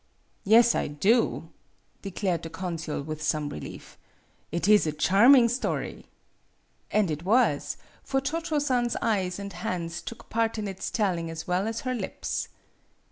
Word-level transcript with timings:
"Yes, 0.43 0.73
I 0.73 0.87
do," 0.87 1.49
declared 2.01 2.41
the 2.41 2.49
consul, 2.49 3.03
with 3.03 3.21
some 3.21 3.49
relief;" 3.49 3.99
it 4.51 4.67
is 4.67 4.87
a 4.87 4.91
charming 4.91 5.47
story." 5.47 6.07
And 6.89 7.11
it 7.11 7.21
was, 7.23 7.77
for 8.01 8.19
Cho 8.19 8.39
Cho 8.39 8.57
San's 8.57 8.95
eyes 9.03 9.37
and 9.37 9.53
hands 9.53 10.01
took 10.01 10.27
part 10.27 10.57
in 10.57 10.67
its 10.67 10.89
telling 10.89 11.29
as 11.29 11.45
well 11.47 11.67
as 11.67 11.81
her 11.81 11.93
lips. 11.93 12.47